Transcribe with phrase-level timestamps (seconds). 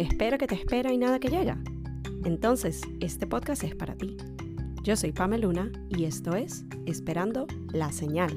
[0.00, 1.58] Espera que te espera y nada que llega.
[2.24, 4.16] Entonces, este podcast es para ti.
[4.82, 8.32] Yo soy Pamela Luna y esto es Esperando la Señal.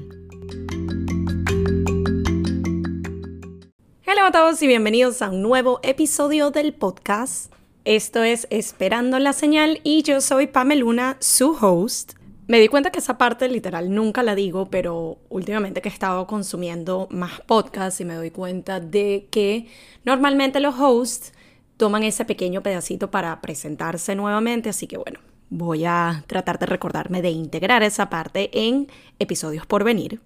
[4.06, 7.50] Hola a todos y bienvenidos a un nuevo episodio del podcast.
[7.86, 12.12] Esto es Esperando la Señal y yo soy Pamela Luna, su host.
[12.46, 16.26] Me di cuenta que esa parte literal nunca la digo, pero últimamente que he estado
[16.26, 19.66] consumiendo más podcasts y me doy cuenta de que
[20.04, 21.32] normalmente los hosts
[21.76, 25.20] toman ese pequeño pedacito para presentarse nuevamente, así que bueno,
[25.50, 28.88] voy a tratar de recordarme de integrar esa parte en
[29.18, 30.20] episodios por venir.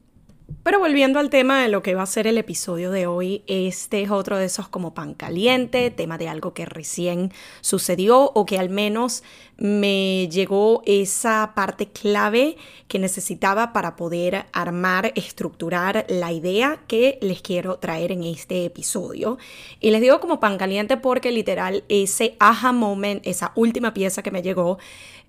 [0.63, 4.01] Pero volviendo al tema de lo que va a ser el episodio de hoy, este
[4.01, 8.59] es otro de esos como pan caliente, tema de algo que recién sucedió o que
[8.59, 9.23] al menos
[9.59, 12.57] me llegó esa parte clave
[12.87, 19.37] que necesitaba para poder armar, estructurar la idea que les quiero traer en este episodio.
[19.81, 24.31] Y les digo como pan caliente porque literal ese aha moment, esa última pieza que
[24.31, 24.79] me llegó,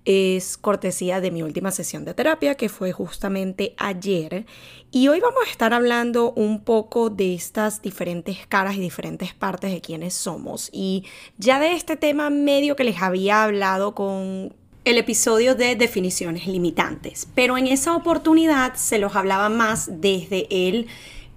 [0.04, 4.46] es cortesía de mi última sesión de terapia que fue justamente ayer.
[4.90, 9.72] Y hoy vamos a estar hablando un poco de estas diferentes caras y diferentes partes
[9.72, 10.70] de quienes somos.
[10.72, 11.04] Y
[11.38, 17.28] ya de este tema medio que les había hablado con el episodio de definiciones limitantes.
[17.34, 20.86] Pero en esa oportunidad se los hablaba más desde el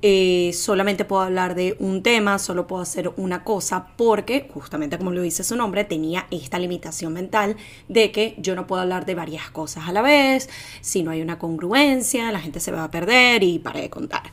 [0.06, 5.12] eh, solamente puedo hablar de un tema, solo puedo hacer una cosa, porque justamente como
[5.12, 7.56] lo dice su nombre, tenía esta limitación mental
[7.88, 10.50] de que yo no puedo hablar de varias cosas a la vez,
[10.82, 14.24] si no hay una congruencia, la gente se va a perder y para de contar.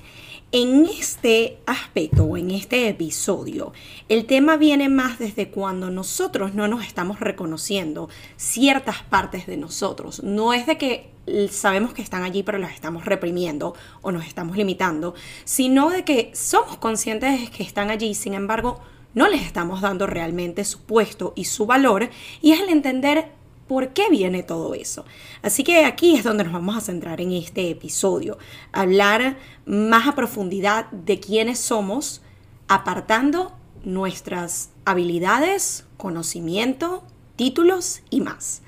[0.53, 3.73] En este aspecto o en este episodio,
[4.09, 10.25] el tema viene más desde cuando nosotros no nos estamos reconociendo ciertas partes de nosotros.
[10.25, 11.11] No es de que
[11.51, 16.33] sabemos que están allí pero las estamos reprimiendo o nos estamos limitando, sino de que
[16.35, 18.81] somos conscientes de que están allí, sin embargo,
[19.15, 22.11] no les estamos dando realmente su puesto y su valor
[22.43, 23.40] y es el entender
[23.71, 25.05] por qué viene todo eso.
[25.43, 28.37] Así que aquí es donde nos vamos a centrar en este episodio,
[28.73, 32.21] hablar más a profundidad de quiénes somos,
[32.67, 33.53] apartando
[33.85, 37.05] nuestras habilidades, conocimiento,
[37.37, 38.63] títulos y más.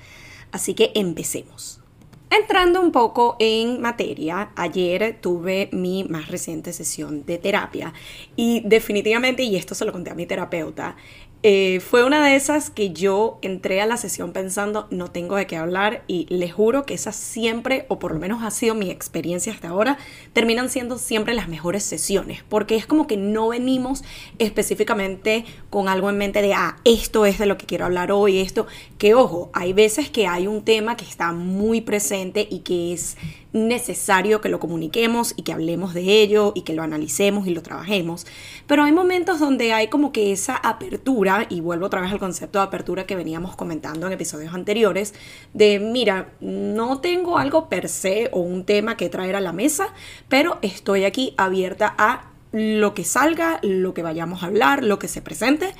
[0.53, 1.81] Así que empecemos.
[2.29, 7.93] Entrando un poco en materia, ayer tuve mi más reciente sesión de terapia
[8.37, 10.95] y definitivamente, y esto se lo conté a mi terapeuta,
[11.45, 15.45] eh, fue una de esas que yo entré a la sesión pensando no tengo de
[15.45, 18.89] qué hablar y les juro que esas siempre, o por lo menos ha sido mi
[18.89, 19.97] experiencia hasta ahora,
[20.31, 24.05] terminan siendo siempre las mejores sesiones, porque es como que no venimos
[24.39, 28.39] específicamente con algo en mente de, ah, esto es de lo que quiero hablar hoy,
[28.39, 28.65] esto,
[28.97, 33.17] que ojo, hay veces que hay un tema que está muy presente y que es
[33.53, 37.61] necesario que lo comuniquemos y que hablemos de ello y que lo analicemos y lo
[37.61, 38.25] trabajemos.
[38.67, 42.59] Pero hay momentos donde hay como que esa apertura, y vuelvo otra vez al concepto
[42.59, 45.13] de apertura que veníamos comentando en episodios anteriores,
[45.53, 49.93] de mira, no tengo algo per se o un tema que traer a la mesa,
[50.27, 55.07] pero estoy aquí abierta a lo que salga, lo que vayamos a hablar, lo que
[55.07, 55.73] se presente.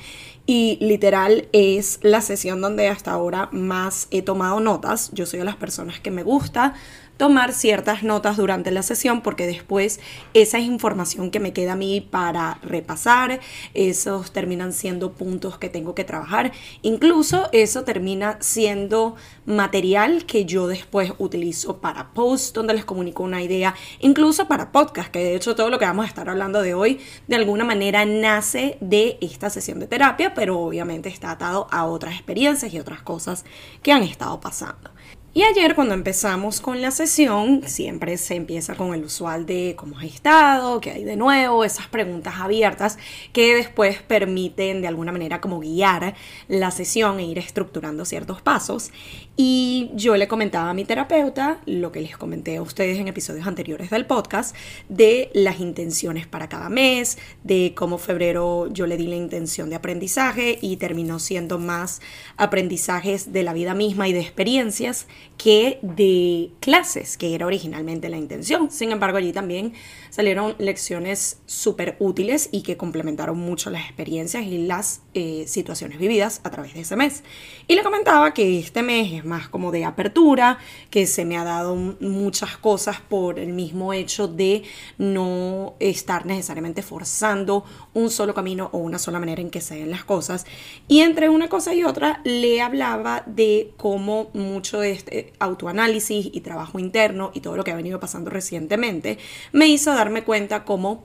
[0.46, 5.10] Y literal es la sesión donde hasta ahora más he tomado notas.
[5.14, 6.74] Yo soy de las personas que me gusta
[7.16, 10.00] tomar ciertas notas durante la sesión porque después
[10.34, 13.40] esa es información que me queda a mí para repasar,
[13.72, 16.52] esos terminan siendo puntos que tengo que trabajar,
[16.82, 19.16] incluso eso termina siendo
[19.46, 25.10] material que yo después utilizo para posts donde les comunico una idea, incluso para podcast,
[25.10, 28.04] que de hecho todo lo que vamos a estar hablando de hoy de alguna manera
[28.04, 33.02] nace de esta sesión de terapia, pero obviamente está atado a otras experiencias y otras
[33.02, 33.44] cosas
[33.82, 34.93] que han estado pasando.
[35.36, 39.98] Y ayer cuando empezamos con la sesión, siempre se empieza con el usual de cómo
[39.98, 42.98] has estado, qué hay de nuevo, esas preguntas abiertas
[43.32, 46.14] que después permiten de alguna manera como guiar
[46.46, 48.92] la sesión e ir estructurando ciertos pasos.
[49.36, 53.48] Y yo le comentaba a mi terapeuta lo que les comenté a ustedes en episodios
[53.48, 54.54] anteriores del podcast,
[54.88, 59.76] de las intenciones para cada mes, de cómo febrero yo le di la intención de
[59.76, 62.00] aprendizaje y terminó siendo más
[62.36, 68.18] aprendizajes de la vida misma y de experiencias que de clases, que era originalmente la
[68.18, 68.70] intención.
[68.70, 69.72] Sin embargo, allí también
[70.14, 76.40] salieron lecciones súper útiles y que complementaron mucho las experiencias y las eh, situaciones vividas
[76.44, 77.24] a través de ese mes.
[77.66, 80.58] Y le comentaba que este mes es más como de apertura,
[80.88, 84.62] que se me ha dado muchas cosas por el mismo hecho de
[84.98, 89.90] no estar necesariamente forzando un solo camino o una sola manera en que se den
[89.90, 90.46] las cosas.
[90.86, 96.40] Y entre una cosa y otra le hablaba de cómo mucho de este autoanálisis y
[96.42, 99.18] trabajo interno y todo lo que ha venido pasando recientemente
[99.50, 101.02] me hizo dar darme cuenta cómo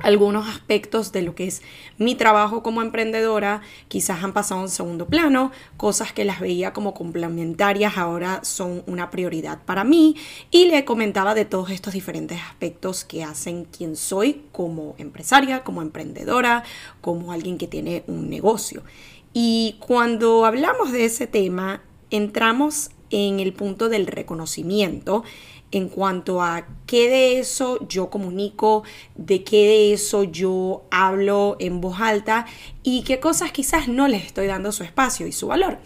[0.00, 1.62] algunos aspectos de lo que es
[1.96, 6.92] mi trabajo como emprendedora quizás han pasado en segundo plano, cosas que las veía como
[6.92, 10.16] complementarias ahora son una prioridad para mí
[10.50, 15.80] y le comentaba de todos estos diferentes aspectos que hacen quien soy como empresaria, como
[15.80, 16.62] emprendedora,
[17.00, 18.82] como alguien que tiene un negocio.
[19.32, 25.22] Y cuando hablamos de ese tema, entramos en el punto del reconocimiento
[25.72, 28.84] en cuanto a qué de eso yo comunico,
[29.16, 32.46] de qué de eso yo hablo en voz alta
[32.82, 35.78] y qué cosas quizás no les estoy dando su espacio y su valor.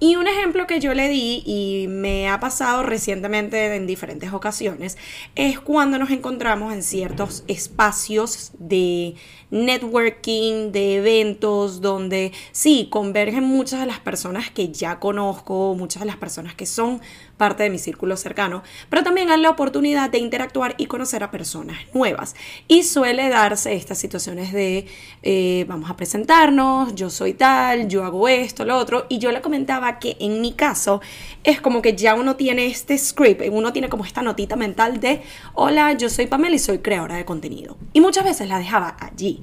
[0.00, 4.98] Y un ejemplo que yo le di y me ha pasado recientemente en diferentes ocasiones
[5.34, 9.14] es cuando nos encontramos en ciertos espacios de
[9.50, 16.06] networking, de eventos donde sí, convergen muchas de las personas que ya conozco, muchas de
[16.06, 17.00] las personas que son
[17.36, 21.30] parte de mi círculo cercano, pero también hay la oportunidad de interactuar y conocer a
[21.30, 22.34] personas nuevas.
[22.68, 24.86] Y suele darse estas situaciones de
[25.22, 29.40] eh, vamos a presentarnos, yo soy tal, yo hago esto, lo otro, y yo le
[29.40, 31.00] comentaba que en mi caso
[31.42, 35.22] es como que ya uno tiene este script, uno tiene como esta notita mental de
[35.54, 37.76] hola, yo soy Pamela y soy creadora de contenido.
[37.92, 39.42] Y muchas veces la dejaba allí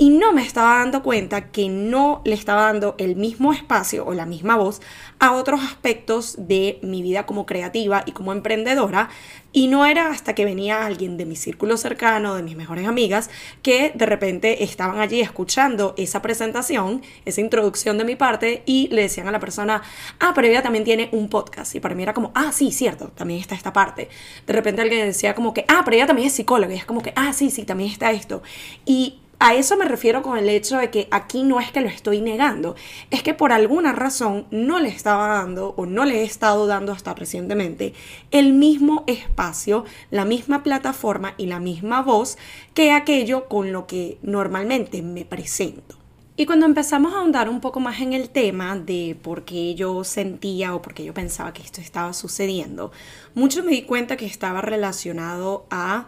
[0.00, 4.14] y no me estaba dando cuenta que no le estaba dando el mismo espacio o
[4.14, 4.80] la misma voz
[5.18, 9.10] a otros aspectos de mi vida como creativa y como emprendedora.
[9.52, 13.28] Y no era hasta que venía alguien de mi círculo cercano, de mis mejores amigas,
[13.62, 19.02] que de repente estaban allí escuchando esa presentación, esa introducción de mi parte, y le
[19.02, 19.82] decían a la persona,
[20.20, 21.74] ah, pero ella también tiene un podcast.
[21.74, 24.08] Y para mí era como, ah, sí, cierto, también está esta parte.
[24.46, 26.72] De repente alguien decía como que, ah, pero ella también es psicóloga.
[26.72, 28.42] Y es como que, ah, sí, sí, también está esto.
[28.84, 31.88] Y a eso me refiero con el hecho de que aquí no es que lo
[31.88, 32.74] estoy negando,
[33.10, 36.92] es que por alguna razón no le estaba dando o no le he estado dando
[36.92, 37.94] hasta recientemente
[38.30, 42.36] el mismo espacio, la misma plataforma y la misma voz
[42.74, 45.96] que aquello con lo que normalmente me presento.
[46.36, 50.04] Y cuando empezamos a ahondar un poco más en el tema de por qué yo
[50.04, 52.92] sentía o por qué yo pensaba que esto estaba sucediendo,
[53.34, 56.06] mucho me di cuenta que estaba relacionado a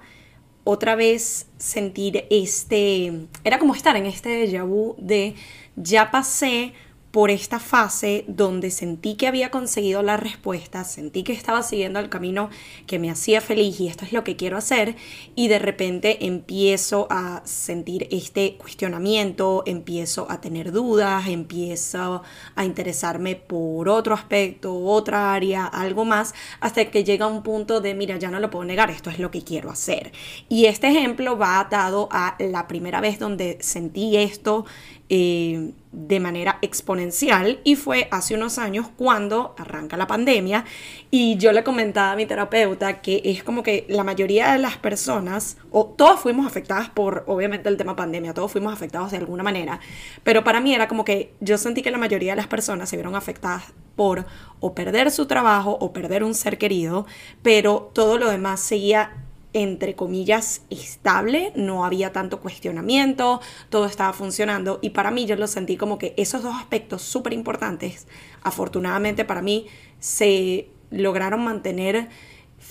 [0.64, 5.34] otra vez sentir este, era como estar en este déjà vu de
[5.76, 6.72] ya pasé
[7.10, 12.08] por esta fase donde sentí que había conseguido la respuesta, sentí que estaba siguiendo el
[12.08, 12.50] camino
[12.86, 14.94] que me hacía feliz y esto es lo que quiero hacer
[15.34, 22.22] y de repente empiezo a sentir este cuestionamiento, empiezo a tener dudas, empiezo
[22.54, 27.94] a interesarme por otro aspecto, otra área, algo más, hasta que llega un punto de,
[27.94, 30.12] mira, ya no lo puedo negar, esto es lo que quiero hacer.
[30.48, 34.64] Y este ejemplo va atado a la primera vez donde sentí esto
[35.12, 40.64] eh, de manera exponencial y fue hace unos años cuando arranca la pandemia
[41.10, 44.76] y yo le comentaba a mi terapeuta que es como que la mayoría de las
[44.76, 49.42] personas, o todos fuimos afectadas por obviamente el tema pandemia, todos fuimos afectados de alguna
[49.42, 49.80] manera,
[50.22, 52.94] pero para mí era como que yo sentí que la mayoría de las personas se
[52.94, 53.64] vieron afectadas
[53.96, 54.26] por
[54.60, 57.04] o perder su trabajo o perder un ser querido,
[57.42, 59.10] pero todo lo demás seguía
[59.52, 64.78] entre comillas, estable, no había tanto cuestionamiento, todo estaba funcionando.
[64.82, 68.06] Y para mí yo lo sentí como que esos dos aspectos súper importantes,
[68.42, 69.66] afortunadamente para mí,
[69.98, 72.08] se lograron mantener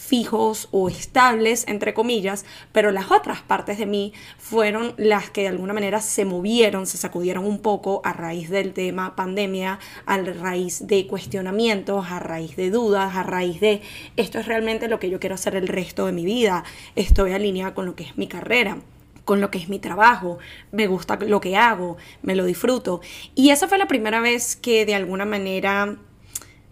[0.09, 5.49] fijos o estables, entre comillas, pero las otras partes de mí fueron las que de
[5.49, 10.87] alguna manera se movieron, se sacudieron un poco a raíz del tema pandemia, a raíz
[10.87, 13.81] de cuestionamientos, a raíz de dudas, a raíz de
[14.17, 16.63] esto es realmente lo que yo quiero hacer el resto de mi vida,
[16.95, 18.79] estoy alineada con lo que es mi carrera
[19.25, 20.39] con lo que es mi trabajo,
[20.71, 22.99] me gusta lo que hago, me lo disfruto.
[23.35, 25.99] Y esa fue la primera vez que de alguna manera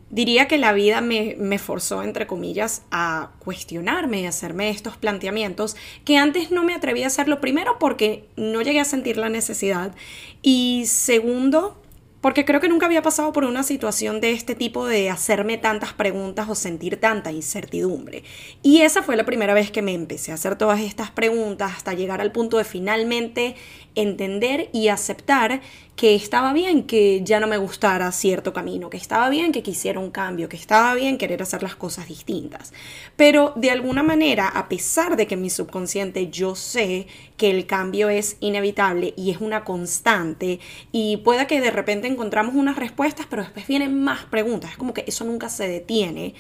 [0.10, 5.76] diría que la vida me, me, forzó, entre comillas, a cuestionarme y hacerme estos planteamientos
[6.06, 9.94] que antes no me atreví a hacerlo, primero porque no llegué a sentir la necesidad
[10.42, 11.82] y segundo
[12.22, 15.94] porque creo que nunca había pasado por una situación de este tipo de hacerme tantas
[15.94, 18.24] preguntas o sentir tanta incertidumbre.
[18.64, 21.94] Y esa fue la primera vez que me empecé a hacer todas estas preguntas hasta
[21.94, 23.56] llegar al punto de finalmente
[23.96, 25.62] entender y aceptar
[25.98, 30.00] que estaba bien que ya no me gustara cierto camino, que estaba bien que quisiera
[30.00, 32.72] un cambio, que estaba bien querer hacer las cosas distintas.
[33.16, 38.10] Pero de alguna manera, a pesar de que mi subconsciente yo sé que el cambio
[38.10, 40.60] es inevitable y es una constante
[40.92, 44.94] y pueda que de repente encontramos unas respuestas, pero después vienen más preguntas, es como
[44.94, 46.36] que eso nunca se detiene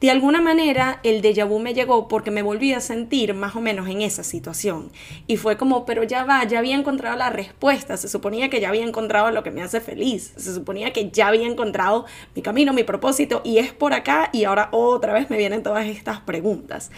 [0.00, 3.60] de alguna manera el déjà vu me llegó porque me volví a sentir más o
[3.60, 4.92] menos en esa situación.
[5.26, 8.68] Y fue como, pero ya va, ya había encontrado la respuesta, se suponía que ya
[8.68, 12.72] había encontrado lo que me hace feliz, se suponía que ya había encontrado mi camino,
[12.72, 16.90] mi propósito, y es por acá y ahora otra vez me vienen todas estas preguntas.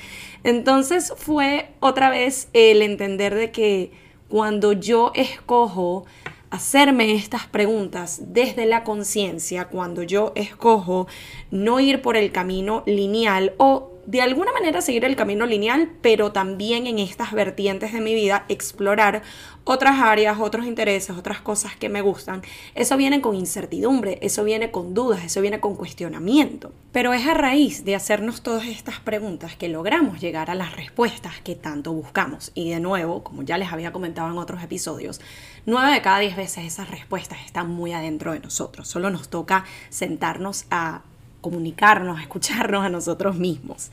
[0.44, 3.92] Entonces fue otra vez el entender de que
[4.28, 6.04] cuando yo escojo
[6.50, 11.06] hacerme estas preguntas desde la conciencia cuando yo escojo
[11.50, 16.32] no ir por el camino lineal o de alguna manera seguir el camino lineal, pero
[16.32, 19.22] también en estas vertientes de mi vida explorar
[19.62, 22.42] otras áreas, otros intereses, otras cosas que me gustan.
[22.74, 26.72] Eso viene con incertidumbre, eso viene con dudas, eso viene con cuestionamiento.
[26.90, 31.34] Pero es a raíz de hacernos todas estas preguntas que logramos llegar a las respuestas
[31.44, 32.50] que tanto buscamos.
[32.56, 35.20] Y de nuevo, como ya les había comentado en otros episodios,
[35.66, 38.88] nueve de cada diez veces esas respuestas están muy adentro de nosotros.
[38.88, 41.02] Solo nos toca sentarnos a
[41.40, 43.90] comunicarnos, escucharnos a nosotros mismos.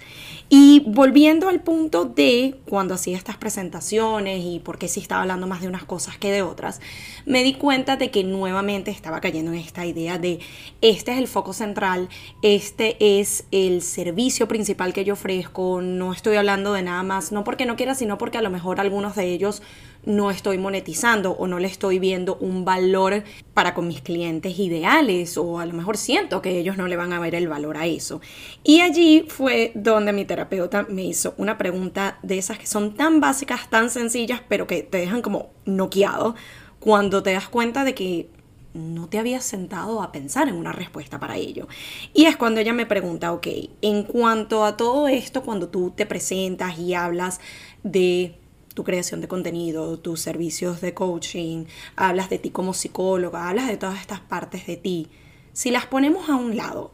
[0.50, 5.48] Y volviendo al punto de cuando hacía estas presentaciones y por qué sí estaba hablando
[5.48, 6.82] más de unas cosas que de otras,
[7.26, 10.40] me di cuenta de que nuevamente estaba cayendo en esta idea de
[10.82, 12.10] este es el foco central,
[12.42, 17.44] este es el servicio principal que yo ofrezco, no estoy hablando de nada más, no
[17.44, 19.62] porque no quiera, sino porque a lo mejor algunos de ellos
[20.08, 25.38] no estoy monetizando o no le estoy viendo un valor para con mis clientes ideales
[25.38, 27.86] o a lo mejor siento que ellos no le van a ver el valor a
[27.88, 28.22] eso.
[28.64, 33.20] Y allí fue donde mi terapeuta me hizo una pregunta de esas que son tan
[33.20, 36.36] básicas, tan sencillas, pero que te dejan como noqueado
[36.80, 38.30] cuando te das cuenta de que
[38.74, 41.68] no te habías sentado a pensar en una respuesta para ello.
[42.14, 43.48] Y es cuando ella me pregunta, ok,
[43.82, 47.42] en cuanto a todo esto, cuando tú te presentas y hablas
[47.84, 48.36] de
[48.78, 51.66] tu creación de contenido, tus servicios de coaching,
[51.96, 55.08] hablas de ti como psicóloga, hablas de todas estas partes de ti.
[55.52, 56.92] Si las ponemos a un lado,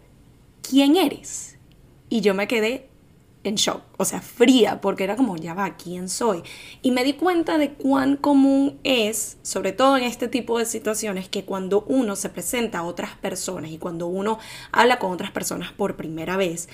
[0.62, 1.58] ¿quién eres?
[2.08, 2.88] Y yo me quedé
[3.44, 6.42] en shock, o sea, fría, porque era como, ya va, ¿quién soy?
[6.82, 11.28] Y me di cuenta de cuán común es, sobre todo en este tipo de situaciones,
[11.28, 14.40] que cuando uno se presenta a otras personas y cuando uno
[14.72, 16.70] habla con otras personas por primera vez,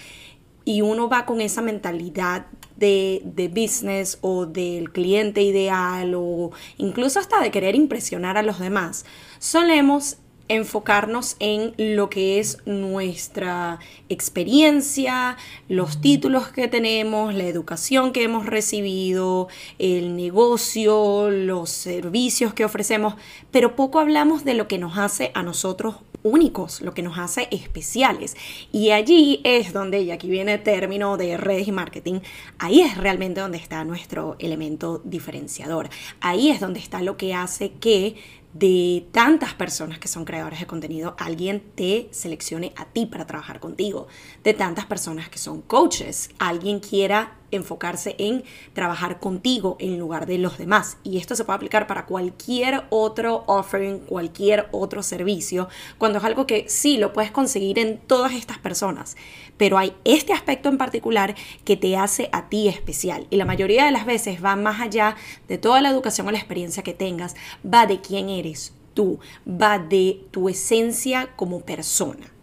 [0.65, 2.45] y uno va con esa mentalidad
[2.79, 8.59] de, de, business o del cliente ideal o incluso hasta de querer impresionar a los
[8.59, 9.05] demás,
[9.39, 10.17] solemos
[10.49, 15.37] enfocarnos en lo que es nuestra experiencia,
[15.69, 23.13] los títulos que tenemos, la educación que hemos recibido, el negocio, los servicios que ofrecemos,
[23.51, 27.47] pero poco hablamos de lo que nos hace a nosotros únicos, lo que nos hace
[27.51, 28.35] especiales.
[28.71, 32.19] Y allí es donde, y aquí viene el término de redes y marketing,
[32.57, 35.89] ahí es realmente donde está nuestro elemento diferenciador.
[36.21, 38.15] Ahí es donde está lo que hace que
[38.53, 43.59] de tantas personas que son creadores de contenido, alguien te seleccione a ti para trabajar
[43.59, 44.07] contigo.
[44.43, 50.37] De tantas personas que son coaches, alguien quiera enfocarse en trabajar contigo en lugar de
[50.37, 50.97] los demás.
[51.03, 56.45] Y esto se puede aplicar para cualquier otro offering, cualquier otro servicio, cuando es algo
[56.45, 59.15] que sí lo puedes conseguir en todas estas personas.
[59.57, 63.27] Pero hay este aspecto en particular que te hace a ti especial.
[63.29, 65.15] Y la mayoría de las veces va más allá
[65.47, 69.79] de toda la educación o la experiencia que tengas, va de quién eres tú, va
[69.79, 72.38] de tu esencia como persona.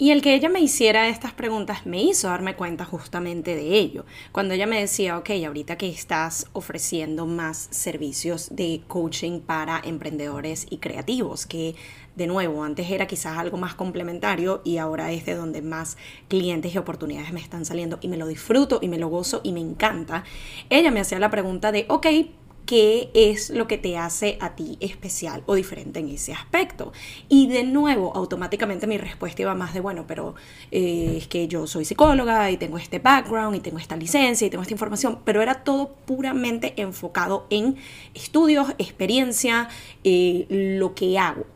[0.00, 4.06] Y el que ella me hiciera estas preguntas me hizo darme cuenta justamente de ello.
[4.30, 10.68] Cuando ella me decía, ok, ahorita que estás ofreciendo más servicios de coaching para emprendedores
[10.70, 11.74] y creativos, que
[12.14, 15.96] de nuevo, antes era quizás algo más complementario y ahora es de donde más
[16.28, 19.50] clientes y oportunidades me están saliendo y me lo disfruto y me lo gozo y
[19.50, 20.22] me encanta.
[20.70, 22.06] Ella me hacía la pregunta de, ok,
[22.68, 26.92] qué es lo que te hace a ti especial o diferente en ese aspecto.
[27.26, 30.34] Y de nuevo, automáticamente mi respuesta iba más de, bueno, pero
[30.70, 34.50] eh, es que yo soy psicóloga y tengo este background y tengo esta licencia y
[34.50, 37.76] tengo esta información, pero era todo puramente enfocado en
[38.12, 39.70] estudios, experiencia,
[40.04, 41.46] eh, lo que hago.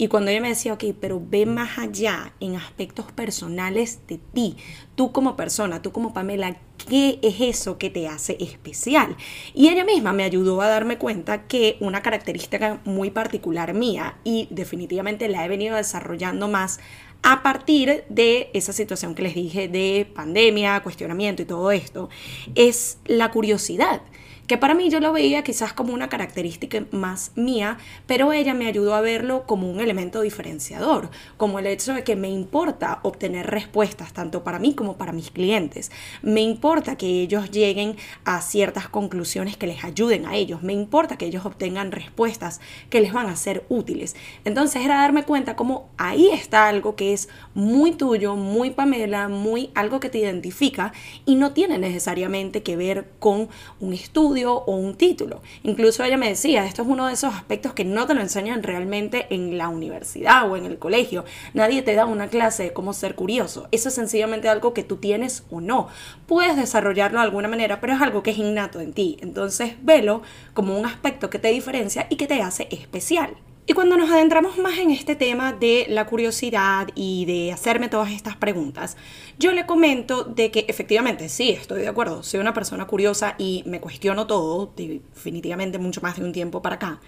[0.00, 4.56] Y cuando ella me decía, ok, pero ve más allá en aspectos personales de ti,
[4.94, 6.56] tú como persona, tú como Pamela,
[6.88, 9.16] ¿qué es eso que te hace especial?
[9.54, 14.46] Y ella misma me ayudó a darme cuenta que una característica muy particular mía, y
[14.50, 16.78] definitivamente la he venido desarrollando más
[17.24, 22.08] a partir de esa situación que les dije de pandemia, cuestionamiento y todo esto,
[22.54, 24.00] es la curiosidad
[24.48, 27.76] que para mí yo lo veía quizás como una característica más mía,
[28.06, 32.16] pero ella me ayudó a verlo como un elemento diferenciador, como el hecho de que
[32.16, 35.92] me importa obtener respuestas tanto para mí como para mis clientes.
[36.22, 40.62] Me importa que ellos lleguen a ciertas conclusiones que les ayuden a ellos.
[40.62, 44.16] Me importa que ellos obtengan respuestas que les van a ser útiles.
[44.46, 49.70] Entonces era darme cuenta como ahí está algo que es muy tuyo, muy Pamela, muy
[49.74, 50.94] algo que te identifica
[51.26, 55.42] y no tiene necesariamente que ver con un estudio o un título.
[55.62, 58.62] Incluso ella me decía, esto es uno de esos aspectos que no te lo enseñan
[58.62, 61.24] realmente en la universidad o en el colegio.
[61.54, 63.68] Nadie te da una clase de cómo ser curioso.
[63.72, 65.88] Eso es sencillamente algo que tú tienes o no.
[66.26, 69.18] Puedes desarrollarlo de alguna manera, pero es algo que es innato en ti.
[69.20, 70.22] Entonces, velo
[70.54, 73.36] como un aspecto que te diferencia y que te hace especial.
[73.70, 78.10] Y cuando nos adentramos más en este tema de la curiosidad y de hacerme todas
[78.10, 78.96] estas preguntas,
[79.38, 83.62] yo le comento de que efectivamente sí, estoy de acuerdo, soy una persona curiosa y
[83.66, 87.02] me cuestiono todo, definitivamente mucho más de un tiempo para acá,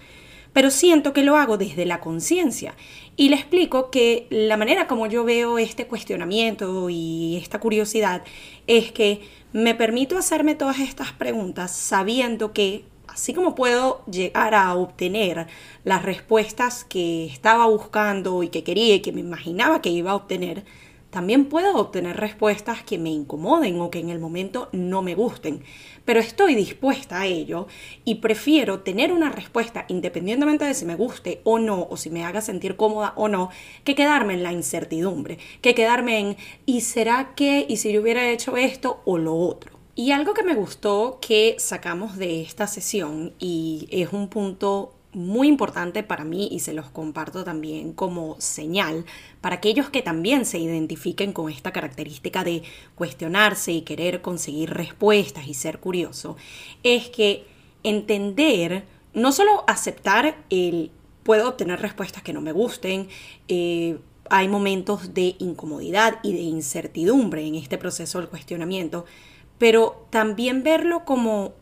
[0.53, 2.75] pero siento que lo hago desde la conciencia.
[3.15, 8.21] Y le explico que la manera como yo veo este cuestionamiento y esta curiosidad
[8.67, 12.85] es que me permito hacerme todas estas preguntas sabiendo que
[13.21, 15.45] así como puedo llegar a obtener
[15.83, 20.15] las respuestas que estaba buscando y que quería y que me imaginaba que iba a
[20.15, 20.65] obtener,
[21.11, 25.61] también puedo obtener respuestas que me incomoden o que en el momento no me gusten.
[26.03, 27.67] Pero estoy dispuesta a ello
[28.05, 32.25] y prefiero tener una respuesta independientemente de si me guste o no, o si me
[32.25, 33.51] haga sentir cómoda o no,
[33.83, 37.67] que quedarme en la incertidumbre, que quedarme en ¿y será que?
[37.69, 39.70] ¿y si yo hubiera hecho esto o lo otro?
[39.95, 45.49] Y algo que me gustó que sacamos de esta sesión y es un punto muy
[45.49, 49.05] importante para mí y se los comparto también como señal
[49.41, 52.63] para aquellos que también se identifiquen con esta característica de
[52.95, 56.37] cuestionarse y querer conseguir respuestas y ser curioso,
[56.83, 57.45] es que
[57.83, 60.91] entender, no solo aceptar el
[61.23, 63.09] puedo obtener respuestas que no me gusten,
[63.47, 63.97] eh,
[64.29, 69.05] hay momentos de incomodidad y de incertidumbre en este proceso del cuestionamiento,
[69.61, 71.53] pero también verlo como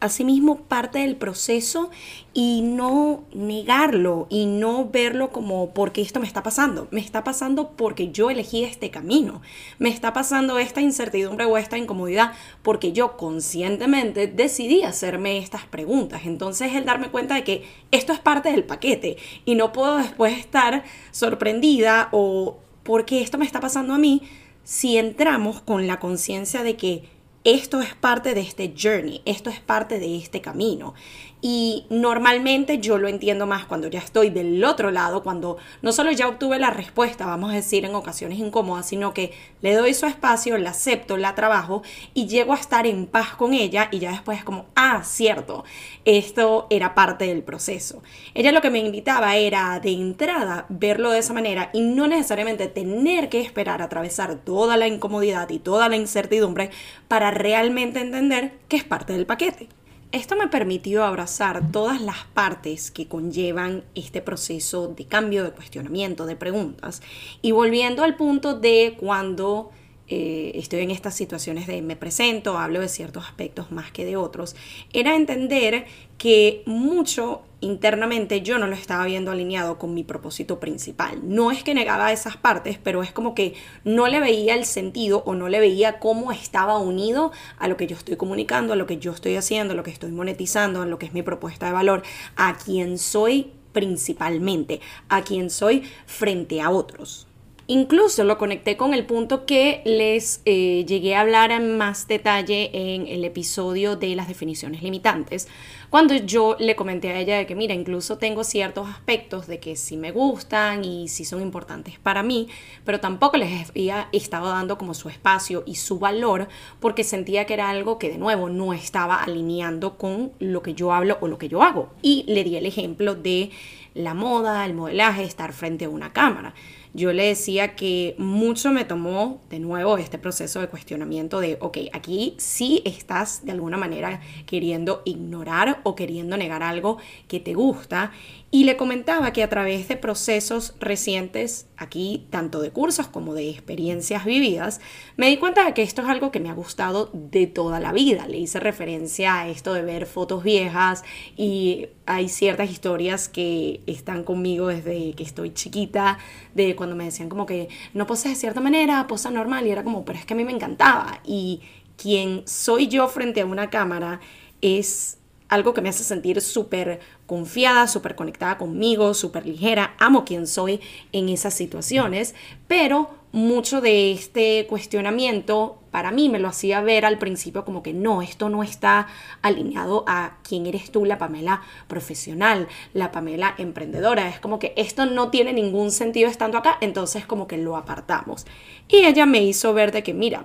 [0.00, 1.90] asimismo parte del proceso
[2.32, 6.88] y no negarlo y no verlo como porque esto me está pasando.
[6.90, 9.42] Me está pasando porque yo elegí este camino.
[9.78, 12.32] Me está pasando esta incertidumbre o esta incomodidad
[12.62, 16.22] porque yo conscientemente decidí hacerme estas preguntas.
[16.24, 20.38] Entonces el darme cuenta de que esto es parte del paquete y no puedo después
[20.38, 24.22] estar sorprendida o porque esto me está pasando a mí
[24.64, 29.60] si entramos con la conciencia de que esto es parte de este journey, esto es
[29.60, 30.94] parte de este camino.
[31.40, 36.10] Y normalmente yo lo entiendo más cuando ya estoy del otro lado, cuando no solo
[36.10, 40.06] ya obtuve la respuesta, vamos a decir en ocasiones incómodas, sino que le doy su
[40.06, 44.10] espacio, la acepto, la trabajo y llego a estar en paz con ella y ya
[44.10, 45.64] después es como, ah, cierto,
[46.04, 48.02] esto era parte del proceso.
[48.34, 52.66] Ella lo que me invitaba era de entrada verlo de esa manera y no necesariamente
[52.66, 56.70] tener que esperar a atravesar toda la incomodidad y toda la incertidumbre
[57.06, 59.68] para realmente entender que es parte del paquete.
[60.10, 66.24] Esto me permitió abrazar todas las partes que conllevan este proceso de cambio, de cuestionamiento,
[66.24, 67.02] de preguntas.
[67.42, 69.70] Y volviendo al punto de cuando
[70.08, 74.16] eh, estoy en estas situaciones de me presento, hablo de ciertos aspectos más que de
[74.16, 74.56] otros,
[74.94, 75.84] era entender
[76.16, 81.20] que mucho internamente yo no lo estaba viendo alineado con mi propósito principal.
[81.22, 85.22] No es que negaba esas partes, pero es como que no le veía el sentido
[85.26, 88.86] o no le veía cómo estaba unido a lo que yo estoy comunicando, a lo
[88.86, 91.66] que yo estoy haciendo, a lo que estoy monetizando, a lo que es mi propuesta
[91.66, 92.02] de valor,
[92.36, 97.27] a quien soy principalmente, a quien soy frente a otros.
[97.70, 102.70] Incluso lo conecté con el punto que les eh, llegué a hablar en más detalle
[102.72, 105.48] en el episodio de las definiciones limitantes,
[105.90, 109.76] cuando yo le comenté a ella de que, mira, incluso tengo ciertos aspectos de que
[109.76, 112.48] sí me gustan y sí son importantes para mí,
[112.86, 116.48] pero tampoco les había estado dando como su espacio y su valor
[116.80, 120.94] porque sentía que era algo que de nuevo no estaba alineando con lo que yo
[120.94, 121.90] hablo o lo que yo hago.
[122.00, 123.50] Y le di el ejemplo de
[123.92, 126.54] la moda, el modelaje, estar frente a una cámara
[126.94, 131.78] yo le decía que mucho me tomó de nuevo este proceso de cuestionamiento de, ok,
[131.92, 136.98] aquí sí estás de alguna manera queriendo ignorar o queriendo negar algo
[137.28, 138.12] que te gusta
[138.50, 143.50] y le comentaba que a través de procesos recientes, aquí tanto de cursos como de
[143.50, 144.80] experiencias vividas,
[145.16, 147.92] me di cuenta de que esto es algo que me ha gustado de toda la
[147.92, 148.26] vida.
[148.26, 151.04] Le hice referencia a esto de ver fotos viejas
[151.36, 156.18] y hay ciertas historias que están conmigo desde que estoy chiquita,
[156.54, 159.84] de cuando me decían como que no poses de cierta manera, posa normal y era
[159.84, 161.20] como, pero es que a mí me encantaba.
[161.26, 161.60] Y
[161.98, 164.20] quien soy yo frente a una cámara
[164.62, 165.18] es
[165.50, 170.80] algo que me hace sentir súper confiada, súper conectada conmigo, súper ligera, amo quien soy
[171.12, 172.34] en esas situaciones,
[172.68, 177.92] pero mucho de este cuestionamiento para mí me lo hacía ver al principio como que
[177.92, 179.06] no, esto no está
[179.42, 184.28] alineado a quién eres tú, la Pamela profesional, la Pamela emprendedora.
[184.28, 188.46] Es como que esto no tiene ningún sentido estando acá, entonces como que lo apartamos.
[188.88, 190.44] Y ella me hizo ver de que, mira,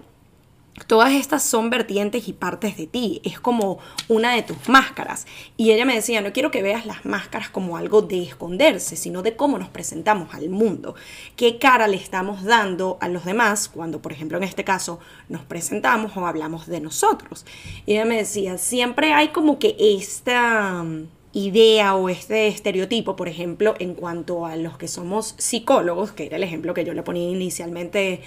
[0.88, 5.27] Todas estas son vertientes y partes de ti, es como una de tus máscaras.
[5.55, 9.21] Y ella me decía, no quiero que veas las máscaras como algo de esconderse, sino
[9.21, 10.95] de cómo nos presentamos al mundo,
[11.36, 15.43] qué cara le estamos dando a los demás cuando, por ejemplo, en este caso, nos
[15.43, 17.45] presentamos o hablamos de nosotros.
[17.86, 23.27] Y ella me decía, siempre hay como que esta mm, idea o este estereotipo, por
[23.27, 27.03] ejemplo, en cuanto a los que somos psicólogos, que era el ejemplo que yo le
[27.03, 28.21] ponía inicialmente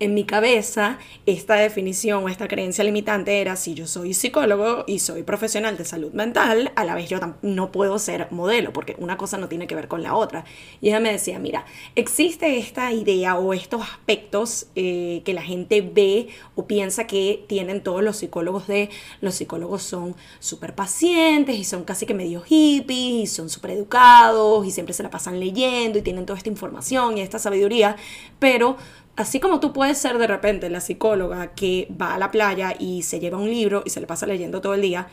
[0.00, 4.98] en mi cabeza esta definición o esta creencia limitante era si yo soy psicólogo y
[4.98, 9.18] soy profesional de salud mental, a la vez yo no puedo ser modelo, porque una
[9.18, 10.44] cosa no tiene que ver con la otra.
[10.80, 15.82] Y ella me decía, mira, existe esta idea o estos aspectos eh, que la gente
[15.82, 18.88] ve o piensa que tienen todos los psicólogos de
[19.20, 24.66] los psicólogos son súper pacientes y son casi que medio hippies y son súper educados
[24.66, 27.96] y siempre se la pasan leyendo y tienen toda esta información y esta sabiduría,
[28.38, 28.78] pero
[29.16, 33.02] Así como tú puedes ser de repente la psicóloga que va a la playa y
[33.02, 35.08] se lleva un libro y se le pasa leyendo todo el día,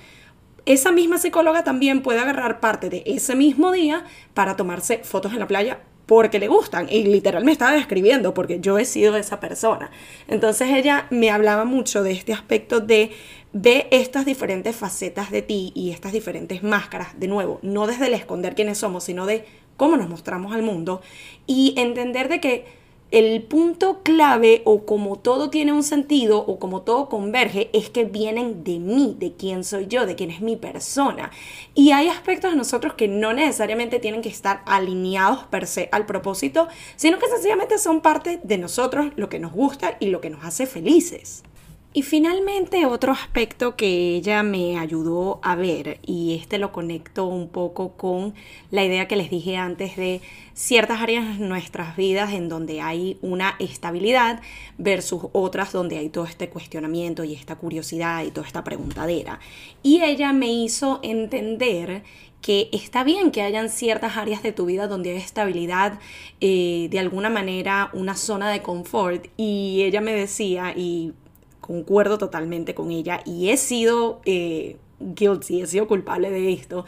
[0.65, 5.39] esa misma psicóloga también puede agarrar parte de ese mismo día para tomarse fotos en
[5.39, 6.87] la playa porque le gustan.
[6.89, 9.91] Y literal me estaba describiendo porque yo he sido esa persona.
[10.27, 13.11] Entonces ella me hablaba mucho de este aspecto de
[13.53, 18.13] ve estas diferentes facetas de ti y estas diferentes máscaras, de nuevo, no desde el
[18.13, 19.45] esconder quiénes somos, sino de
[19.77, 21.01] cómo nos mostramos al mundo
[21.45, 22.76] y entender de que
[23.11, 28.03] el punto clave o como todo tiene un sentido o como todo converge es que
[28.03, 31.31] vienen de mí, de quién soy yo, de quién es mi persona.
[31.73, 36.05] Y hay aspectos de nosotros que no necesariamente tienen que estar alineados per se al
[36.05, 36.67] propósito,
[36.97, 40.43] sino que sencillamente son parte de nosotros, lo que nos gusta y lo que nos
[40.43, 41.43] hace felices.
[41.93, 47.47] Y finalmente otro aspecto que ella me ayudó a ver, y este lo conecto un
[47.49, 48.35] poco con
[48.69, 50.21] la idea que les dije antes de
[50.53, 54.41] ciertas áreas de nuestras vidas en donde hay una estabilidad
[54.77, 59.39] versus otras donde hay todo este cuestionamiento y esta curiosidad y toda esta preguntadera.
[59.81, 62.03] Y ella me hizo entender
[62.41, 65.99] que está bien que hayan ciertas áreas de tu vida donde hay estabilidad,
[66.41, 69.27] eh, de alguna manera una zona de confort.
[69.37, 71.13] Y ella me decía, y
[71.67, 76.85] concuerdo totalmente con ella y he sido eh, guilty, he sido culpable de esto,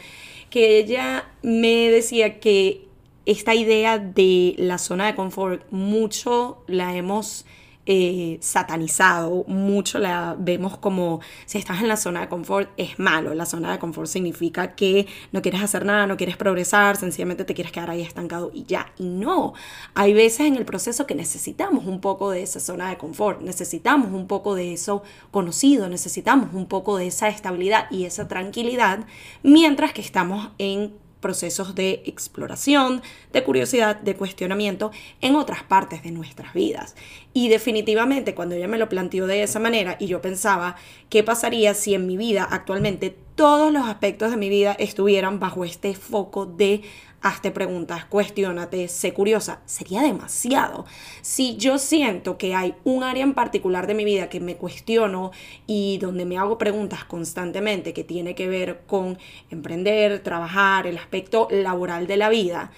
[0.49, 2.87] que ella me decía que
[3.25, 7.45] esta idea de la zona de confort mucho la hemos
[7.91, 13.33] eh, satanizado, mucho la vemos como si estás en la zona de confort es malo.
[13.33, 17.55] La zona de confort significa que no quieres hacer nada, no quieres progresar, sencillamente te
[17.55, 18.93] quieres quedar ahí estancado y ya.
[18.99, 19.53] Y no,
[19.95, 24.13] hay veces en el proceso que necesitamos un poco de esa zona de confort, necesitamos
[24.13, 28.99] un poco de eso conocido, necesitamos un poco de esa estabilidad y esa tranquilidad
[29.41, 33.01] mientras que estamos en procesos de exploración,
[33.33, 36.95] de curiosidad, de cuestionamiento en otras partes de nuestras vidas.
[37.33, 40.75] Y definitivamente cuando ella me lo planteó de esa manera y yo pensaba,
[41.09, 45.63] ¿qué pasaría si en mi vida actualmente todos los aspectos de mi vida estuvieran bajo
[45.63, 46.81] este foco de
[47.21, 50.85] hazte preguntas, cuestionate, sé curiosa, sería demasiado.
[51.21, 55.31] Si yo siento que hay un área en particular de mi vida que me cuestiono
[55.67, 59.17] y donde me hago preguntas constantemente que tiene que ver con
[59.49, 62.71] emprender, trabajar, el aspecto laboral de la vida,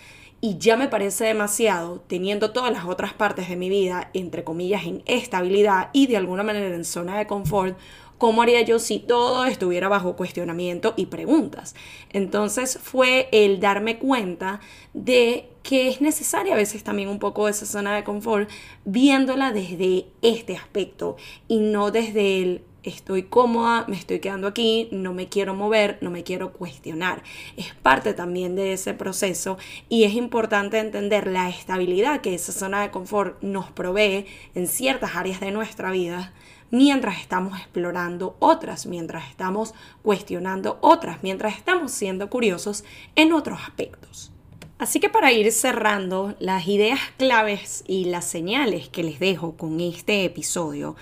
[0.44, 4.86] y ya me parece demasiado teniendo todas las otras partes de mi vida, entre comillas,
[4.86, 7.78] en estabilidad y de alguna manera en zona de confort,
[8.22, 11.74] ¿Cómo haría yo si todo estuviera bajo cuestionamiento y preguntas?
[12.12, 14.60] Entonces fue el darme cuenta
[14.94, 18.48] de que es necesaria a veces también un poco esa zona de confort,
[18.86, 25.14] viéndola desde este aspecto y no desde el estoy cómoda, me estoy quedando aquí, no
[25.14, 27.24] me quiero mover, no me quiero cuestionar.
[27.58, 29.58] Es parte también de ese proceso
[29.90, 35.16] y es importante entender la estabilidad que esa zona de confort nos provee en ciertas
[35.16, 36.34] áreas de nuestra vida
[36.72, 42.84] mientras estamos explorando otras, mientras estamos cuestionando otras, mientras estamos siendo curiosos
[43.16, 44.32] en otros aspectos.
[44.80, 49.80] Así que para ir cerrando, las ideas claves y las señales que les dejo con
[49.80, 50.96] este episodio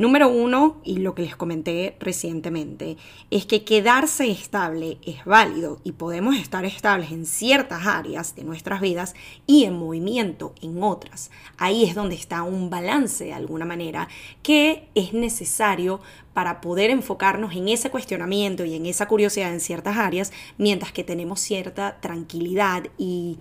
[0.00, 2.96] Número uno, y lo que les comenté recientemente,
[3.30, 8.80] es que quedarse estable es válido y podemos estar estables en ciertas áreas de nuestras
[8.80, 9.12] vidas
[9.46, 11.30] y en movimiento en otras.
[11.58, 14.08] Ahí es donde está un balance de alguna manera
[14.42, 16.00] que es necesario
[16.32, 21.04] para poder enfocarnos en ese cuestionamiento y en esa curiosidad en ciertas áreas, mientras que
[21.04, 23.40] tenemos cierta tranquilidad y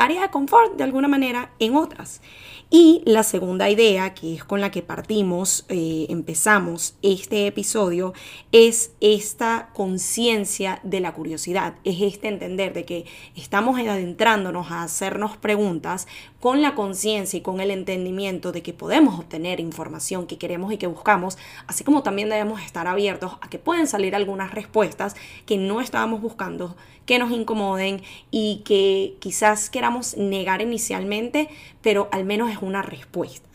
[0.00, 2.22] área de confort de alguna manera en otras.
[2.72, 8.14] Y la segunda idea, que es con la que partimos, eh, empezamos este episodio,
[8.52, 15.36] es esta conciencia de la curiosidad, es este entender de que estamos adentrándonos a hacernos
[15.36, 16.06] preguntas
[16.38, 20.78] con la conciencia y con el entendimiento de que podemos obtener información que queremos y
[20.78, 25.58] que buscamos, así como también debemos estar abiertos a que pueden salir algunas respuestas que
[25.58, 29.68] no estábamos buscando, que nos incomoden y que quizás
[30.16, 31.48] negar inicialmente,
[31.82, 33.48] pero al menos es una respuesta.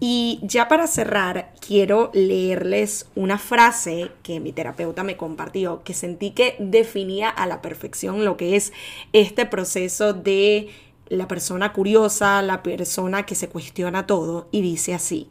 [0.00, 6.32] Y ya para cerrar, quiero leerles una frase que mi terapeuta me compartió, que sentí
[6.32, 8.72] que definía a la perfección lo que es
[9.12, 10.68] este proceso de
[11.08, 15.28] la persona curiosa, la persona que se cuestiona todo, y dice así,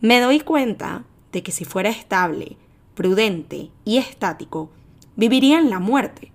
[0.00, 2.56] me doy cuenta de que si fuera estable,
[2.94, 4.70] prudente y estático,
[5.16, 6.32] viviría en la muerte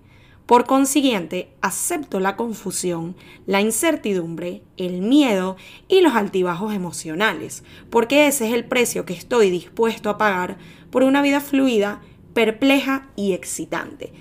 [0.52, 5.56] por consiguiente, acepto la confusión, la incertidumbre, el miedo
[5.88, 10.58] y los altibajos emocionales, porque ese es el precio que estoy dispuesto a pagar
[10.90, 12.02] por una vida fluida,
[12.34, 14.12] perpleja y excitante.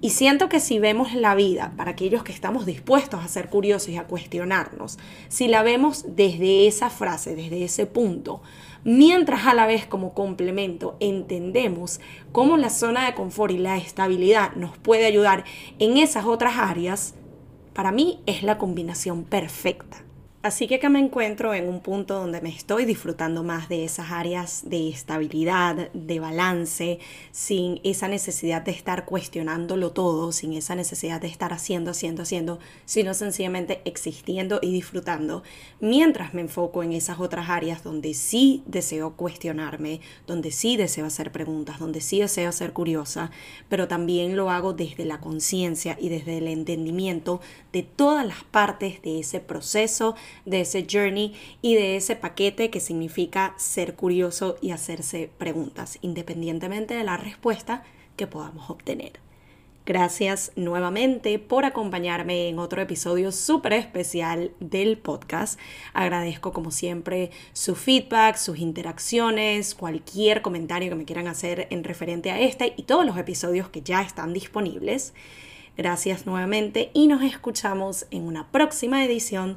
[0.00, 3.90] Y siento que si vemos la vida, para aquellos que estamos dispuestos a ser curiosos
[3.90, 8.42] y a cuestionarnos, si la vemos desde esa frase, desde ese punto,
[8.86, 14.54] mientras a la vez como complemento entendemos cómo la zona de confort y la estabilidad
[14.54, 15.44] nos puede ayudar
[15.80, 17.16] en esas otras áreas,
[17.74, 20.05] para mí es la combinación perfecta.
[20.46, 24.12] Así que acá me encuentro en un punto donde me estoy disfrutando más de esas
[24.12, 27.00] áreas de estabilidad, de balance,
[27.32, 32.60] sin esa necesidad de estar cuestionándolo todo, sin esa necesidad de estar haciendo, haciendo, haciendo,
[32.84, 35.42] sino sencillamente existiendo y disfrutando,
[35.80, 41.32] mientras me enfoco en esas otras áreas donde sí deseo cuestionarme, donde sí deseo hacer
[41.32, 43.32] preguntas, donde sí deseo ser curiosa,
[43.68, 47.40] pero también lo hago desde la conciencia y desde el entendimiento
[47.72, 52.80] de todas las partes de ese proceso de ese journey y de ese paquete que
[52.80, 57.84] significa ser curioso y hacerse preguntas, independientemente de la respuesta
[58.16, 59.26] que podamos obtener.
[59.86, 65.60] Gracias nuevamente por acompañarme en otro episodio súper especial del podcast.
[65.92, 72.32] Agradezco como siempre su feedback, sus interacciones, cualquier comentario que me quieran hacer en referente
[72.32, 75.14] a este y todos los episodios que ya están disponibles.
[75.76, 79.56] Gracias nuevamente y nos escuchamos en una próxima edición